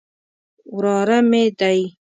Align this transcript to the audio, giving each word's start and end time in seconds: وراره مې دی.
وراره 0.75 1.17
مې 1.29 1.43
دی. 1.59 1.79